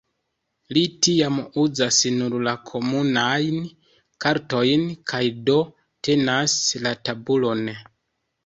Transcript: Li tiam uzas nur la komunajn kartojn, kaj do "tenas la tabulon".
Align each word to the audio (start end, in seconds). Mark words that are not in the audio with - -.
Li 0.75 0.81
tiam 1.07 1.35
uzas 1.63 1.99
nur 2.15 2.37
la 2.47 2.53
komunajn 2.71 3.61
kartojn, 4.25 4.89
kaj 5.13 5.23
do 5.51 5.59
"tenas 6.09 6.57
la 6.89 6.97
tabulon". 7.07 7.67